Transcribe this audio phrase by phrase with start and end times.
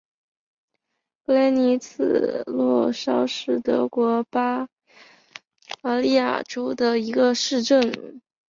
[1.25, 4.67] 雷格尼茨洛绍是德国巴
[5.79, 8.19] 伐利亚州的一个市镇。